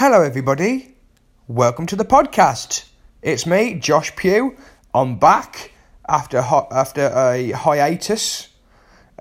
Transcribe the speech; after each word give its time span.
Hello, 0.00 0.22
everybody. 0.22 0.94
Welcome 1.48 1.86
to 1.86 1.96
the 1.96 2.04
podcast. 2.04 2.88
It's 3.20 3.46
me, 3.46 3.74
Josh 3.74 4.14
Pugh. 4.14 4.56
I'm 4.94 5.18
back 5.18 5.72
after 6.08 6.40
ho- 6.40 6.68
after 6.70 7.10
a 7.12 7.50
hiatus, 7.50 8.46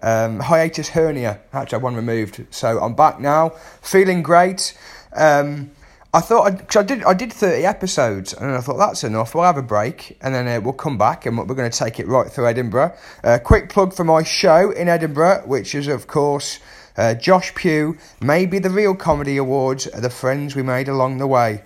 um, 0.04 0.40
hiatus 0.40 0.90
hernia. 0.90 1.40
Actually, 1.52 1.78
I 1.78 1.80
had 1.80 1.82
one 1.82 1.96
removed, 1.96 2.46
so 2.52 2.80
I'm 2.80 2.94
back 2.94 3.20
now, 3.20 3.54
feeling 3.82 4.22
great. 4.22 4.78
Um, 5.16 5.72
I 6.14 6.22
thought 6.22 6.44
I'd, 6.44 6.68
cause 6.68 6.84
I 6.84 6.84
did 6.84 7.04
I 7.06 7.16
did 7.16 7.34
30 7.34 7.66
episodes, 7.66 8.34
and 8.34 8.52
I 8.52 8.62
thought 8.62 8.78
that's 8.78 9.04
enough. 9.04 9.34
We'll 9.34 9.46
have 9.46 9.58
a 9.58 9.64
break, 9.64 10.16
and 10.22 10.36
then 10.36 10.48
uh, 10.48 10.62
we'll 10.62 10.74
come 10.74 11.00
back, 11.00 11.26
and 11.26 11.40
we're 11.40 11.56
going 11.56 11.72
to 11.72 11.76
take 11.76 12.00
it 12.00 12.06
right 12.06 12.32
through 12.32 12.50
Edinburgh. 12.50 12.96
Uh, 13.24 13.40
quick 13.44 13.70
plug 13.70 13.96
for 13.96 14.04
my 14.04 14.22
show 14.22 14.70
in 14.70 14.90
Edinburgh, 14.90 15.42
which 15.48 15.74
is 15.74 15.88
of 15.88 16.06
course. 16.06 16.60
Uh, 16.98 17.14
Josh 17.14 17.54
Pugh, 17.54 17.98
maybe 18.20 18.60
the 18.60 18.72
real 18.72 18.96
comedy 18.96 19.38
awards 19.38 19.88
are 19.88 20.02
the 20.02 20.10
friends 20.10 20.56
we 20.56 20.64
made 20.64 20.88
along 20.88 21.20
the 21.20 21.28
way, 21.28 21.62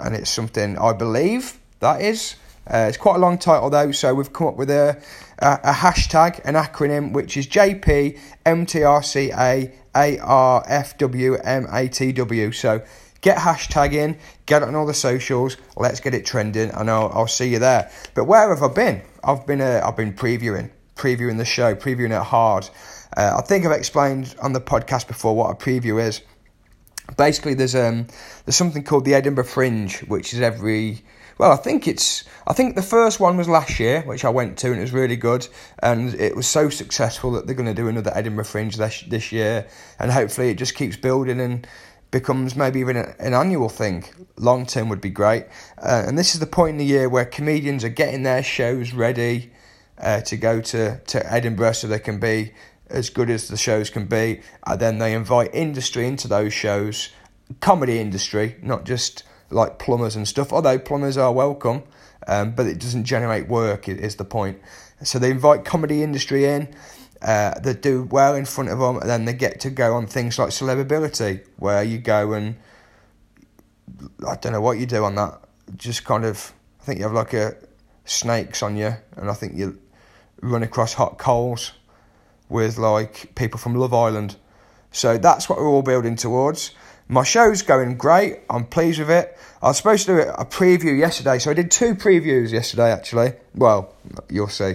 and 0.00 0.14
it's 0.14 0.30
something 0.30 0.78
I 0.78 0.92
believe 0.92 1.58
that 1.80 2.00
is. 2.00 2.36
Uh, 2.66 2.86
it's 2.88 2.96
quite 2.96 3.16
a 3.16 3.18
long 3.18 3.38
title 3.38 3.68
though, 3.70 3.90
so 3.90 4.14
we've 4.14 4.32
come 4.32 4.46
up 4.46 4.56
with 4.56 4.70
a, 4.70 5.02
a, 5.40 5.58
a 5.64 5.72
hashtag, 5.72 6.40
an 6.44 6.54
acronym, 6.54 7.12
which 7.12 7.36
is 7.36 7.48
JP 7.48 8.16
MTRCA 8.46 9.72
ARFWMATW. 9.94 10.94
So 12.54 12.82
get 13.20 13.38
hashtag 13.38 13.94
in, 13.94 14.16
get 14.46 14.62
on 14.62 14.76
all 14.76 14.86
the 14.86 14.94
socials, 14.94 15.56
let's 15.76 15.98
get 15.98 16.14
it 16.14 16.24
trending, 16.24 16.70
and 16.70 16.88
I'll, 16.88 17.10
I'll 17.12 17.26
see 17.26 17.48
you 17.48 17.58
there. 17.58 17.90
But 18.14 18.26
where 18.26 18.54
have 18.54 18.62
I 18.62 18.72
been? 18.72 19.02
I've 19.24 19.44
been 19.44 19.60
uh, 19.60 19.82
I've 19.84 19.96
been 19.96 20.12
previewing, 20.12 20.70
previewing 20.94 21.38
the 21.38 21.44
show, 21.44 21.74
previewing 21.74 22.16
it 22.16 22.22
hard. 22.22 22.70
Uh, 23.16 23.36
I 23.38 23.42
think 23.42 23.66
I've 23.66 23.72
explained 23.72 24.34
on 24.40 24.52
the 24.52 24.60
podcast 24.60 25.06
before 25.06 25.34
what 25.34 25.50
a 25.50 25.54
preview 25.54 26.02
is. 26.02 26.22
Basically, 27.16 27.54
there's 27.54 27.74
um 27.74 28.06
there's 28.44 28.56
something 28.56 28.84
called 28.84 29.04
the 29.04 29.14
Edinburgh 29.14 29.44
Fringe, 29.44 30.00
which 30.02 30.32
is 30.32 30.40
every 30.40 31.02
well, 31.38 31.50
I 31.50 31.56
think 31.56 31.88
it's 31.88 32.24
I 32.46 32.52
think 32.52 32.76
the 32.76 32.82
first 32.82 33.18
one 33.18 33.36
was 33.36 33.48
last 33.48 33.80
year, 33.80 34.02
which 34.02 34.24
I 34.24 34.28
went 34.28 34.58
to, 34.58 34.68
and 34.68 34.78
it 34.78 34.82
was 34.82 34.92
really 34.92 35.16
good, 35.16 35.46
and 35.82 36.14
it 36.14 36.36
was 36.36 36.46
so 36.46 36.68
successful 36.68 37.32
that 37.32 37.46
they're 37.46 37.56
going 37.56 37.66
to 37.66 37.74
do 37.74 37.88
another 37.88 38.12
Edinburgh 38.14 38.44
Fringe 38.44 38.76
this 38.76 39.02
this 39.02 39.32
year, 39.32 39.66
and 39.98 40.10
hopefully 40.10 40.50
it 40.50 40.58
just 40.58 40.74
keeps 40.74 40.96
building 40.96 41.40
and 41.40 41.66
becomes 42.10 42.54
maybe 42.54 42.80
even 42.80 42.96
an 42.96 43.34
annual 43.34 43.68
thing. 43.68 44.04
Long 44.36 44.66
term 44.66 44.88
would 44.88 45.00
be 45.00 45.10
great, 45.10 45.46
uh, 45.78 46.04
and 46.06 46.16
this 46.16 46.34
is 46.34 46.40
the 46.40 46.46
point 46.46 46.72
in 46.72 46.78
the 46.78 46.84
year 46.84 47.08
where 47.08 47.24
comedians 47.24 47.82
are 47.82 47.88
getting 47.88 48.22
their 48.22 48.42
shows 48.42 48.92
ready 48.92 49.50
uh, 49.98 50.20
to 50.20 50.36
go 50.36 50.60
to 50.60 50.98
to 50.98 51.32
Edinburgh, 51.32 51.72
so 51.72 51.88
they 51.88 51.98
can 51.98 52.20
be 52.20 52.52
as 52.92 53.10
good 53.10 53.30
as 53.30 53.48
the 53.48 53.56
shows 53.56 53.90
can 53.90 54.06
be. 54.06 54.40
And 54.66 54.80
then 54.80 54.98
they 54.98 55.14
invite 55.14 55.54
industry 55.54 56.06
into 56.06 56.28
those 56.28 56.52
shows, 56.52 57.10
comedy 57.60 57.98
industry, 57.98 58.56
not 58.62 58.84
just 58.84 59.24
like 59.50 59.78
plumbers 59.78 60.16
and 60.16 60.26
stuff. 60.26 60.52
Although 60.52 60.78
plumbers 60.78 61.16
are 61.16 61.32
welcome, 61.32 61.82
um, 62.28 62.54
but 62.54 62.66
it 62.66 62.78
doesn't 62.78 63.04
generate 63.04 63.48
work. 63.48 63.88
Is 63.88 64.16
the 64.16 64.24
point. 64.24 64.60
So 65.02 65.18
they 65.18 65.30
invite 65.30 65.64
comedy 65.64 66.02
industry 66.02 66.44
in. 66.44 66.74
Uh, 67.20 67.56
that 67.60 67.80
do 67.82 68.02
well 68.02 68.34
in 68.34 68.44
front 68.44 68.68
of 68.68 68.80
them, 68.80 68.96
and 68.96 69.08
then 69.08 69.26
they 69.26 69.32
get 69.32 69.60
to 69.60 69.70
go 69.70 69.94
on 69.94 70.08
things 70.08 70.40
like 70.40 70.50
Celebrity, 70.50 71.38
where 71.56 71.84
you 71.84 71.96
go 71.98 72.32
and 72.32 72.56
I 74.26 74.34
don't 74.34 74.50
know 74.50 74.60
what 74.60 74.78
you 74.78 74.86
do 74.86 75.04
on 75.04 75.14
that. 75.14 75.40
Just 75.76 76.04
kind 76.04 76.24
of, 76.24 76.52
I 76.80 76.84
think 76.84 76.98
you 76.98 77.04
have 77.04 77.12
like 77.12 77.32
a 77.32 77.56
snakes 78.04 78.60
on 78.60 78.76
you, 78.76 78.96
and 79.16 79.30
I 79.30 79.34
think 79.34 79.56
you 79.56 79.78
run 80.40 80.64
across 80.64 80.94
hot 80.94 81.16
coals 81.18 81.74
with 82.52 82.78
like 82.78 83.34
people 83.34 83.58
from 83.58 83.74
Love 83.74 83.92
Island. 83.92 84.36
So 84.92 85.18
that's 85.18 85.48
what 85.48 85.58
we're 85.58 85.68
all 85.68 85.82
building 85.82 86.16
towards. 86.16 86.72
My 87.08 87.24
show's 87.24 87.62
going 87.62 87.96
great. 87.96 88.40
I'm 88.48 88.64
pleased 88.64 89.00
with 89.00 89.10
it. 89.10 89.36
I 89.60 89.68
was 89.68 89.78
supposed 89.78 90.06
to 90.06 90.14
do 90.14 90.20
a 90.20 90.44
preview 90.44 90.96
yesterday, 90.96 91.38
so 91.38 91.50
I 91.50 91.54
did 91.54 91.70
two 91.70 91.94
previews 91.94 92.52
yesterday 92.52 92.92
actually. 92.92 93.32
Well, 93.54 93.94
you'll 94.30 94.48
see. 94.48 94.74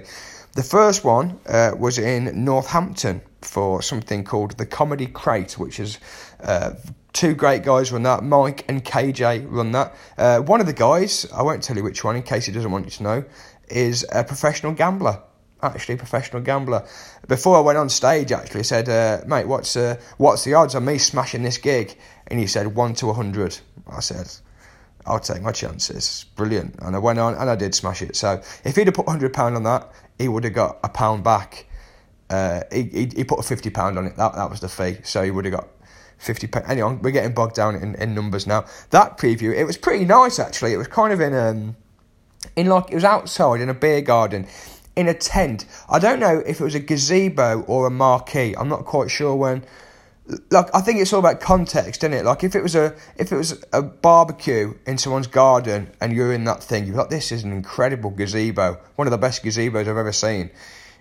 The 0.53 0.63
first 0.63 1.03
one 1.03 1.39
uh, 1.47 1.71
was 1.77 1.99
in 1.99 2.43
Northampton 2.43 3.21
for 3.41 3.81
something 3.81 4.23
called 4.23 4.57
the 4.57 4.65
Comedy 4.65 5.05
Crate, 5.05 5.53
which 5.57 5.79
is 5.79 5.99
uh, 6.41 6.71
two 7.13 7.35
great 7.35 7.63
guys 7.63 7.91
run 7.91 8.03
that. 8.03 8.23
Mike 8.23 8.65
and 8.67 8.83
KJ 8.83 9.45
run 9.49 9.71
that. 9.73 9.95
Uh, 10.17 10.39
one 10.39 10.59
of 10.59 10.67
the 10.67 10.73
guys, 10.73 11.27
I 11.33 11.43
won't 11.43 11.63
tell 11.63 11.75
you 11.75 11.83
which 11.83 12.03
one 12.03 12.15
in 12.15 12.23
case 12.23 12.45
he 12.45 12.51
doesn't 12.51 12.71
want 12.71 12.85
you 12.85 12.91
to 12.91 13.03
know, 13.03 13.25
is 13.67 14.05
a 14.11 14.23
professional 14.23 14.73
gambler 14.73 15.21
actually 15.61 15.95
a 15.95 15.97
professional 15.97 16.41
gambler. 16.41 16.85
Before 17.27 17.57
I 17.57 17.61
went 17.61 17.77
on 17.77 17.89
stage, 17.89 18.31
actually, 18.31 18.59
I 18.59 18.63
said, 18.63 18.89
uh, 18.89 19.21
"Mate, 19.27 19.47
what's 19.47 19.75
uh, 19.75 19.99
what's 20.17 20.43
the 20.43 20.53
odds 20.53 20.75
on 20.75 20.85
me 20.85 20.97
smashing 20.97 21.43
this 21.43 21.57
gig?" 21.57 21.97
And 22.27 22.39
he 22.39 22.47
said, 22.47 22.75
"One 22.75 22.93
to 22.95 23.09
a 23.09 23.13
hundred." 23.13 23.57
I 23.87 23.99
said, 23.99 24.29
"I'll 25.05 25.19
take 25.19 25.41
my 25.41 25.51
chances." 25.51 26.25
Brilliant, 26.35 26.75
and 26.81 26.95
I 26.95 26.99
went 26.99 27.19
on 27.19 27.35
and 27.35 27.49
I 27.49 27.55
did 27.55 27.73
smash 27.75 28.01
it. 28.01 28.15
So 28.15 28.41
if 28.63 28.75
he'd 28.75 28.87
have 28.87 28.93
put 28.93 29.07
hundred 29.07 29.33
pound 29.33 29.55
on 29.55 29.63
that, 29.63 29.91
he 30.17 30.27
would 30.27 30.43
have 30.43 30.53
got 30.53 30.79
a 30.83 30.89
pound 30.89 31.23
back. 31.23 31.65
Uh, 32.29 32.61
he, 32.71 32.83
he, 32.83 33.05
he 33.15 33.23
put 33.23 33.39
a 33.39 33.43
fifty 33.43 33.69
pound 33.69 33.97
on 33.97 34.05
it. 34.05 34.15
That 34.17 34.35
that 34.35 34.49
was 34.49 34.59
the 34.59 34.69
fee. 34.69 34.97
So 35.03 35.23
he 35.23 35.31
would 35.31 35.45
have 35.45 35.53
got. 35.53 35.67
50 36.19 36.47
pounds. 36.47 36.65
Anyway, 36.67 36.97
we're 37.03 37.11
getting 37.11 37.35
bogged 37.35 37.53
down 37.53 37.75
in, 37.75 37.93
in 37.93 38.15
numbers 38.15 38.47
now. 38.47 38.65
That 38.89 39.19
preview, 39.19 39.55
it 39.55 39.65
was 39.65 39.77
pretty 39.77 40.03
nice 40.03 40.39
actually. 40.39 40.73
It 40.73 40.77
was 40.77 40.87
kind 40.87 41.13
of 41.13 41.21
in 41.21 41.35
um 41.35 41.75
in 42.55 42.65
like 42.65 42.89
it 42.89 42.95
was 42.95 43.03
outside 43.03 43.61
in 43.61 43.69
a 43.69 43.73
beer 43.75 44.01
garden 44.01 44.47
in 44.97 45.07
a 45.07 45.13
tent. 45.13 45.65
I 45.89 45.99
don't 45.99 46.19
know 46.19 46.43
if 46.45 46.59
it 46.59 46.63
was 46.63 46.75
a 46.75 46.79
gazebo 46.79 47.61
or 47.67 47.85
a 47.85 47.91
marquee. 47.91 48.55
I'm 48.57 48.67
not 48.67 48.85
quite 48.85 49.11
sure 49.11 49.35
when. 49.35 49.63
Like 50.51 50.73
I 50.75 50.81
think 50.81 50.99
it's 50.99 51.13
all 51.13 51.19
about 51.19 51.39
context, 51.39 52.03
isn't 52.03 52.13
it? 52.13 52.25
Like 52.25 52.43
if 52.43 52.55
it 52.55 52.63
was 52.63 52.75
a 52.75 52.95
if 53.15 53.31
it 53.31 53.37
was 53.37 53.63
a 53.71 53.81
barbecue 53.81 54.73
in 54.85 54.97
someone's 54.97 55.27
garden 55.27 55.91
and 56.01 56.11
you're 56.11 56.33
in 56.33 56.43
that 56.45 56.61
thing, 56.61 56.85
you're 56.85 56.97
like, 56.97 57.09
this 57.09 57.31
is 57.31 57.43
an 57.43 57.53
incredible 57.53 58.09
gazebo, 58.09 58.81
one 58.95 59.07
of 59.07 59.11
the 59.11 59.17
best 59.17 59.43
gazebos 59.43 59.81
I've 59.81 59.87
ever 59.87 60.11
seen. 60.11 60.49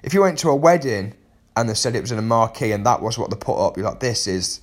If 0.05 0.15
you 0.15 0.21
went 0.21 0.39
to 0.41 0.51
a 0.51 0.55
wedding 0.55 1.15
and 1.57 1.69
they 1.69 1.75
said 1.75 1.97
it 1.97 2.03
was 2.03 2.13
in 2.13 2.19
a 2.19 2.23
marquee 2.23 2.71
and 2.71 2.87
that 2.87 3.03
was 3.03 3.19
what 3.19 3.31
they 3.31 3.37
put 3.37 3.59
up, 3.59 3.77
you're 3.77 3.87
like, 3.87 4.01
this 4.01 4.29
is 4.29 4.61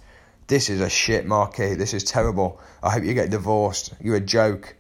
this 0.48 0.70
is 0.70 0.80
a 0.80 0.90
shit 0.90 1.26
marquee. 1.26 1.74
This 1.74 1.94
is 1.94 2.04
terrible. 2.04 2.62
I 2.82 2.92
hope 2.92 3.04
you 3.04 3.14
get 3.14 3.32
divorced. 3.32 3.94
You're 4.00 4.18
a 4.18 4.22
joke. 4.22 4.76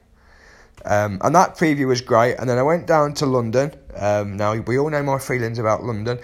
Um, 0.85 1.19
and 1.23 1.33
that 1.35 1.57
preview 1.57 1.87
was 1.87 2.01
great. 2.01 2.35
And 2.35 2.49
then 2.49 2.57
I 2.57 2.63
went 2.63 2.87
down 2.87 3.13
to 3.15 3.25
London. 3.25 3.73
Um, 3.95 4.37
now, 4.37 4.55
we 4.55 4.77
all 4.77 4.89
know 4.89 5.03
my 5.03 5.19
feelings 5.19 5.59
about 5.59 5.83
London. 5.83 6.19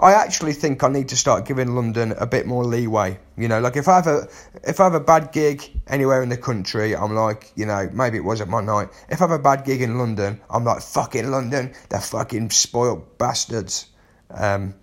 I 0.00 0.12
actually 0.12 0.52
think 0.52 0.82
I 0.82 0.88
need 0.88 1.08
to 1.10 1.16
start 1.16 1.46
giving 1.46 1.74
London 1.74 2.12
a 2.18 2.26
bit 2.26 2.46
more 2.46 2.64
leeway. 2.64 3.18
You 3.36 3.48
know, 3.48 3.60
like 3.60 3.76
if 3.76 3.88
I 3.88 3.96
have 3.96 4.06
a 4.06 4.28
if 4.64 4.80
I 4.80 4.84
have 4.84 4.94
a 4.94 5.00
bad 5.00 5.32
gig 5.32 5.62
anywhere 5.86 6.22
in 6.22 6.28
the 6.28 6.36
country, 6.36 6.96
I'm 6.96 7.14
like, 7.14 7.52
you 7.54 7.66
know, 7.66 7.88
maybe 7.92 8.16
it 8.18 8.24
wasn't 8.24 8.50
my 8.50 8.60
night. 8.60 8.88
If 9.08 9.20
I 9.20 9.24
have 9.24 9.30
a 9.30 9.42
bad 9.42 9.64
gig 9.64 9.82
in 9.82 9.98
London, 9.98 10.40
I'm 10.50 10.64
like, 10.64 10.82
fucking 10.82 11.30
London, 11.30 11.74
they're 11.88 12.00
fucking 12.00 12.50
spoiled 12.50 13.18
bastards. 13.18 13.86
Um, 14.30 14.74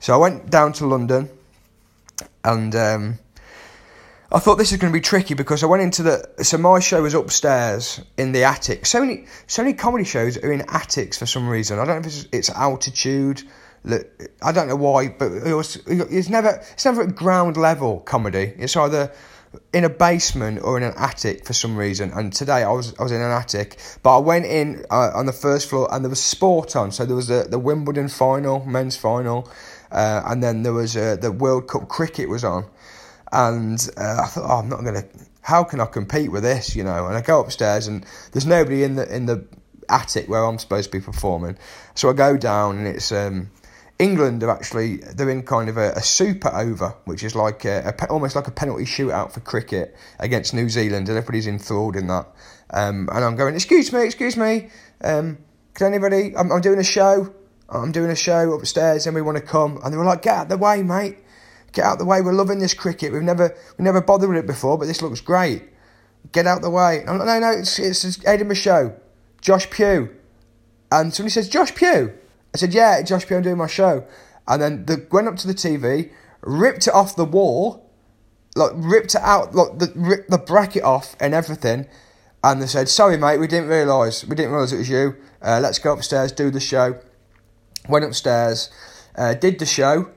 so 0.00 0.14
I 0.14 0.16
went 0.18 0.50
down 0.50 0.72
to 0.74 0.86
London, 0.86 1.28
and 2.44 2.74
um, 2.74 3.18
I 4.30 4.40
thought 4.40 4.56
this 4.56 4.72
is 4.72 4.78
going 4.78 4.92
to 4.92 4.96
be 4.96 5.00
tricky 5.00 5.32
because 5.32 5.62
I 5.62 5.66
went 5.66 5.82
into 5.82 6.02
the 6.02 6.44
so 6.44 6.58
my 6.58 6.80
show 6.80 7.02
was 7.02 7.14
upstairs 7.14 8.02
in 8.18 8.32
the 8.32 8.44
attic. 8.44 8.84
So 8.84 9.00
many 9.00 9.24
so 9.46 9.62
many 9.62 9.74
comedy 9.74 10.04
shows 10.04 10.36
are 10.36 10.52
in 10.52 10.62
attics 10.68 11.16
for 11.16 11.24
some 11.24 11.48
reason. 11.48 11.78
I 11.78 11.86
don't 11.86 11.94
know 11.94 12.00
if 12.00 12.06
it's, 12.06 12.28
it's 12.30 12.50
altitude. 12.50 13.42
I 14.42 14.52
don't 14.52 14.68
know 14.68 14.76
why, 14.76 15.08
but 15.08 15.32
it 15.32 15.54
was, 15.54 15.76
it's 15.86 16.28
never 16.28 16.62
it's 16.72 16.84
never 16.84 17.04
at 17.04 17.16
ground 17.16 17.56
level 17.56 18.00
comedy. 18.00 18.52
It's 18.58 18.76
either 18.76 19.10
in 19.72 19.84
a 19.84 19.88
basement 19.88 20.60
or 20.62 20.76
in 20.76 20.82
an 20.82 20.92
attic 20.98 21.46
for 21.46 21.54
some 21.54 21.74
reason. 21.74 22.10
And 22.10 22.30
today 22.30 22.64
I 22.64 22.70
was 22.70 22.94
I 22.98 23.04
was 23.04 23.12
in 23.12 23.22
an 23.22 23.30
attic, 23.30 23.78
but 24.02 24.14
I 24.14 24.20
went 24.20 24.44
in 24.44 24.84
uh, 24.90 25.10
on 25.14 25.24
the 25.24 25.32
first 25.32 25.70
floor 25.70 25.88
and 25.90 26.04
there 26.04 26.10
was 26.10 26.22
sport 26.22 26.76
on. 26.76 26.92
So 26.92 27.06
there 27.06 27.16
was 27.16 27.28
the 27.28 27.46
the 27.48 27.58
Wimbledon 27.58 28.08
final, 28.08 28.62
men's 28.66 28.94
final, 28.94 29.50
uh, 29.90 30.20
and 30.26 30.42
then 30.42 30.64
there 30.64 30.74
was 30.74 30.98
uh, 30.98 31.16
the 31.16 31.32
World 31.32 31.66
Cup 31.66 31.88
cricket 31.88 32.28
was 32.28 32.44
on 32.44 32.66
and 33.32 33.88
uh, 33.96 34.22
I 34.22 34.26
thought, 34.26 34.50
oh, 34.50 34.58
I'm 34.58 34.68
not 34.68 34.82
going 34.82 34.94
to. 34.94 35.08
How 35.40 35.64
can 35.64 35.80
I 35.80 35.86
compete 35.86 36.30
with 36.30 36.42
this? 36.42 36.76
You 36.76 36.84
know, 36.84 37.06
and 37.06 37.16
I 37.16 37.22
go 37.22 37.40
upstairs 37.40 37.86
and 37.86 38.04
there's 38.32 38.46
nobody 38.46 38.82
in 38.82 38.96
the 38.96 39.14
in 39.14 39.26
the 39.26 39.46
attic 39.88 40.28
where 40.28 40.44
I'm 40.44 40.58
supposed 40.58 40.90
to 40.90 40.98
be 40.98 41.02
performing. 41.02 41.56
So 41.94 42.10
I 42.10 42.12
go 42.12 42.36
down 42.36 42.78
and 42.78 42.86
it's 42.86 43.10
um, 43.12 43.50
England 43.98 44.42
are 44.42 44.50
actually 44.50 44.98
they're 44.98 45.30
in 45.30 45.42
kind 45.42 45.68
of 45.68 45.76
a, 45.76 45.92
a 45.92 46.02
super 46.02 46.54
over, 46.54 46.94
which 47.04 47.24
is 47.24 47.34
like 47.34 47.64
a, 47.64 47.94
a, 47.98 48.06
almost 48.08 48.36
like 48.36 48.46
a 48.46 48.50
penalty 48.50 48.84
shootout 48.84 49.32
for 49.32 49.40
cricket 49.40 49.96
against 50.18 50.54
New 50.54 50.68
Zealand, 50.68 51.08
and 51.08 51.16
everybody's 51.16 51.46
enthralled 51.46 51.96
in 51.96 52.06
that. 52.06 52.26
Um, 52.70 53.08
and 53.12 53.24
I'm 53.24 53.34
going, 53.34 53.54
excuse 53.54 53.92
me, 53.92 54.04
excuse 54.04 54.36
me, 54.36 54.68
um, 55.02 55.38
can 55.74 55.88
anybody? 55.88 56.36
I'm, 56.36 56.52
I'm 56.52 56.60
doing 56.60 56.78
a 56.78 56.84
show. 56.84 57.32
I'm 57.70 57.92
doing 57.92 58.10
a 58.10 58.16
show 58.16 58.52
upstairs, 58.52 59.06
and 59.06 59.14
we 59.14 59.22
want 59.22 59.36
to 59.36 59.42
come. 59.42 59.80
And 59.82 59.92
they 59.92 59.98
were 59.98 60.04
like, 60.04 60.22
get 60.22 60.34
out 60.34 60.48
the 60.48 60.56
way, 60.56 60.82
mate. 60.82 61.18
Get 61.72 61.84
out 61.84 61.98
the 61.98 62.04
way. 62.04 62.20
We're 62.20 62.32
loving 62.32 62.58
this 62.58 62.74
cricket. 62.74 63.12
We've 63.12 63.22
never 63.22 63.54
we 63.76 63.84
never 63.84 64.00
bothered 64.00 64.28
with 64.28 64.38
it 64.38 64.46
before, 64.46 64.78
but 64.78 64.86
this 64.86 65.02
looks 65.02 65.20
great. 65.20 65.64
Get 66.32 66.46
out 66.46 66.62
the 66.62 66.70
way. 66.70 67.02
No, 67.06 67.16
no, 67.16 67.24
no. 67.24 67.50
It's 67.50 67.78
it's 67.78 68.24
Edinburgh 68.24 68.56
show. 68.56 68.96
Josh 69.40 69.68
Pugh. 69.70 70.14
And 70.90 71.12
somebody 71.12 71.30
says 71.30 71.48
Josh 71.48 71.74
Pugh. 71.74 72.12
I 72.54 72.58
said 72.58 72.72
yeah, 72.72 73.02
Josh 73.02 73.26
Pugh. 73.26 73.36
I'm 73.36 73.42
doing 73.42 73.58
my 73.58 73.66
show. 73.66 74.06
And 74.46 74.62
then 74.62 74.86
they 74.86 74.96
went 75.10 75.28
up 75.28 75.36
to 75.36 75.46
the 75.46 75.54
TV, 75.54 76.10
ripped 76.40 76.86
it 76.86 76.94
off 76.94 77.14
the 77.14 77.26
wall, 77.26 77.90
like 78.56 78.72
ripped 78.74 79.14
it 79.14 79.20
out, 79.20 79.54
like 79.54 79.78
the 79.78 79.92
ripped 79.94 80.30
the 80.30 80.38
bracket 80.38 80.82
off 80.82 81.14
and 81.20 81.34
everything, 81.34 81.86
and 82.42 82.62
they 82.62 82.66
said, 82.66 82.88
"Sorry, 82.88 83.18
mate, 83.18 83.38
we 83.38 83.46
didn't 83.46 83.68
realise, 83.68 84.24
we 84.24 84.34
didn't 84.34 84.52
realise 84.52 84.72
it 84.72 84.78
was 84.78 84.88
you. 84.88 85.16
Uh, 85.42 85.60
let's 85.62 85.78
go 85.78 85.92
upstairs, 85.92 86.32
do 86.32 86.50
the 86.50 86.60
show." 86.60 86.98
Went 87.88 88.04
upstairs, 88.04 88.70
uh, 89.16 89.34
did 89.34 89.58
the 89.58 89.66
show, 89.66 90.10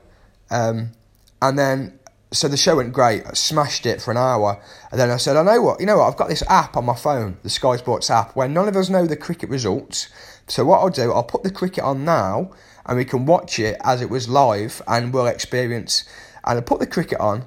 um, 0.50 0.92
and 1.42 1.58
then 1.58 1.98
so 2.30 2.48
the 2.48 2.56
show 2.56 2.76
went 2.76 2.94
great. 2.94 3.26
I 3.26 3.34
smashed 3.34 3.84
it 3.84 4.00
for 4.00 4.10
an 4.10 4.16
hour, 4.16 4.62
and 4.90 4.98
then 4.98 5.10
I 5.10 5.18
said, 5.18 5.36
"I 5.36 5.42
know 5.42 5.60
what, 5.60 5.80
you 5.80 5.86
know 5.86 5.98
what? 5.98 6.06
I've 6.06 6.16
got 6.16 6.28
this 6.28 6.42
app 6.48 6.76
on 6.78 6.86
my 6.86 6.96
phone, 6.96 7.36
the 7.42 7.50
Sky 7.50 7.76
Sports 7.76 8.10
app, 8.10 8.34
where 8.34 8.48
none 8.48 8.68
of 8.68 8.76
us 8.76 8.88
know 8.88 9.06
the 9.06 9.16
cricket 9.16 9.50
results. 9.50 10.08
So 10.46 10.64
what 10.64 10.78
I'll 10.78 10.88
do, 10.88 11.12
I'll 11.12 11.24
put 11.24 11.42
the 11.42 11.50
cricket 11.50 11.84
on 11.84 12.06
now." 12.06 12.52
And 12.84 12.96
we 12.96 13.04
can 13.04 13.26
watch 13.26 13.60
it 13.60 13.76
as 13.84 14.02
it 14.02 14.10
was 14.10 14.28
live, 14.28 14.82
and 14.88 15.12
we'll 15.14 15.26
experience. 15.26 16.04
And 16.44 16.58
I 16.58 16.62
put 16.62 16.80
the 16.80 16.86
cricket 16.86 17.20
on, 17.20 17.44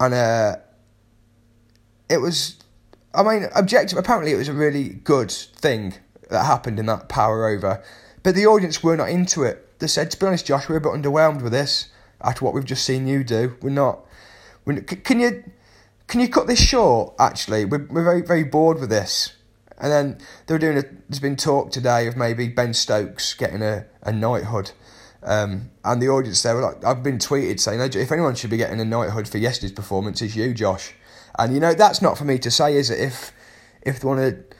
and 0.00 0.12
uh, 0.12 0.56
it 2.08 2.18
was. 2.18 2.56
I 3.14 3.22
mean, 3.22 3.48
objective. 3.54 3.98
Apparently, 3.98 4.32
it 4.32 4.36
was 4.36 4.48
a 4.48 4.52
really 4.52 4.88
good 4.88 5.30
thing 5.30 5.94
that 6.28 6.44
happened 6.44 6.78
in 6.78 6.86
that 6.86 7.08
power 7.08 7.48
over, 7.48 7.82
but 8.22 8.34
the 8.34 8.46
audience 8.46 8.82
were 8.82 8.96
not 8.96 9.08
into 9.08 9.44
it. 9.44 9.78
They 9.78 9.86
said, 9.86 10.10
"To 10.10 10.18
be 10.18 10.26
honest, 10.26 10.46
Josh, 10.46 10.68
we're 10.68 10.76
a 10.76 10.80
bit 10.80 10.92
underwhelmed 10.92 11.42
with 11.42 11.52
this 11.52 11.88
after 12.22 12.44
what 12.44 12.54
we've 12.54 12.64
just 12.64 12.84
seen 12.84 13.06
you 13.06 13.24
do. 13.24 13.56
We're 13.62 13.70
not. 13.70 14.00
We're, 14.64 14.80
can 14.80 15.20
you 15.20 15.44
can 16.06 16.20
you 16.20 16.28
cut 16.28 16.46
this 16.46 16.60
short? 16.60 17.14
Actually, 17.18 17.64
we're 17.64 17.86
we're 17.86 18.04
very 18.04 18.22
very 18.22 18.44
bored 18.44 18.80
with 18.80 18.90
this." 18.90 19.34
And 19.78 19.90
then 19.90 20.18
they 20.46 20.54
were 20.54 20.58
doing 20.58 20.78
a. 20.78 20.82
There's 21.08 21.20
been 21.20 21.36
talk 21.36 21.70
today 21.70 22.06
of 22.06 22.16
maybe 22.16 22.48
Ben 22.48 22.74
Stokes 22.74 23.34
getting 23.34 23.62
a, 23.62 23.86
a 24.02 24.12
knighthood. 24.12 24.72
Um, 25.22 25.70
and 25.84 26.00
the 26.00 26.08
audience 26.08 26.42
there 26.42 26.54
were 26.54 26.62
like, 26.62 26.84
I've 26.84 27.02
been 27.02 27.18
tweeted 27.18 27.60
saying, 27.60 27.80
if 27.80 28.10
anyone 28.10 28.34
should 28.34 28.48
be 28.48 28.56
getting 28.56 28.80
a 28.80 28.84
knighthood 28.86 29.28
for 29.28 29.36
yesterday's 29.36 29.72
performance, 29.72 30.22
it's 30.22 30.34
you, 30.34 30.54
Josh. 30.54 30.94
And 31.38 31.52
you 31.54 31.60
know 31.60 31.74
that's 31.74 32.02
not 32.02 32.18
for 32.18 32.24
me 32.24 32.38
to 32.38 32.50
say, 32.50 32.76
is 32.76 32.90
it? 32.90 33.00
If 33.00 33.32
if 33.82 34.00
they 34.00 34.08
want 34.08 34.20
to, 34.20 34.56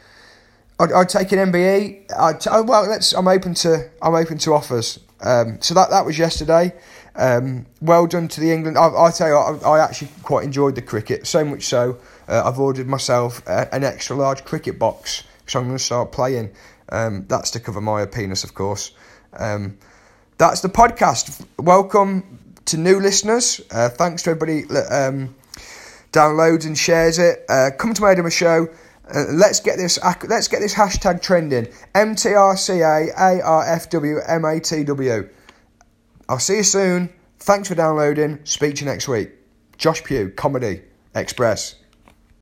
I'd, 0.81 0.93
I'd 0.93 1.09
take 1.11 1.31
an 1.33 1.53
MBE. 1.53 2.11
I'd, 2.19 2.49
oh, 2.49 2.63
well, 2.63 2.89
let's. 2.89 3.13
I'm 3.13 3.29
open 3.29 3.53
to. 3.55 3.91
I'm 4.01 4.15
open 4.15 4.39
to 4.39 4.55
offers. 4.55 4.99
Um, 5.21 5.61
so 5.61 5.75
that 5.75 5.91
that 5.91 6.07
was 6.07 6.19
yesterday. 6.19 6.73
Um, 7.15 7.67
well 7.83 8.07
done 8.07 8.29
to 8.29 8.41
the 8.41 8.51
England. 8.51 8.79
I, 8.79 8.87
I 8.87 9.11
tell 9.11 9.29
you, 9.29 9.35
I, 9.35 9.77
I, 9.77 9.85
actually 9.85 10.09
quite 10.23 10.45
enjoyed 10.45 10.75
the 10.77 10.83
cricket. 10.83 11.27
So 11.27 11.45
much 11.45 11.65
so, 11.65 11.99
uh, 12.29 12.43
I've 12.47 12.59
ordered 12.59 12.87
myself 12.87 13.47
a, 13.47 13.73
an 13.75 13.85
extra 13.85 14.17
large 14.17 14.45
cricket 14.45 14.79
box, 14.79 15.25
which 15.45 15.55
I'm 15.55 15.65
going 15.65 15.77
to 15.77 15.85
start 15.85 16.13
playing. 16.13 16.51
Um, 16.89 17.27
that's 17.29 17.51
to 17.51 17.61
cover 17.61 17.83
my 17.83 18.07
penis, 18.07 18.45
of 18.45 18.55
course. 18.55 18.93
Um, 19.35 19.77
that's 20.39 20.63
the 20.63 20.69
podcast. 20.69 21.45
Welcome 21.59 22.55
to 22.67 22.79
new 22.79 23.01
listeners. 23.01 23.61
Uh, 23.71 23.91
thanks 23.91 24.23
to 24.23 24.31
everybody 24.31 24.63
that 24.73 24.87
um, 24.91 25.35
downloads 26.13 26.65
and 26.65 26.79
shares 26.79 27.19
it. 27.19 27.45
Uh, 27.51 27.71
come 27.77 27.93
to 27.93 28.01
my 28.01 28.13
Edinburgh 28.13 28.31
show. 28.31 28.69
Uh, 29.09 29.25
let's 29.31 29.61
get 29.61 29.77
this. 29.77 29.99
Let's 30.29 30.49
get 30.49 30.61
this 30.61 30.75
hashtag 30.75 31.23
trending. 31.23 31.67
MTRCA 31.95 33.13
I'll 36.29 36.39
see 36.39 36.59
you 36.59 36.63
soon. 36.63 37.11
Thanks 37.41 37.69
for 37.69 37.75
downloading. 37.75 38.41
Speak 38.45 38.77
to 38.77 38.85
you 38.85 38.91
next 38.91 39.09
week. 39.09 39.33
Josh 39.79 40.05
Pugh, 40.05 40.31
Comedy 40.31 40.83
Express. 41.15 41.80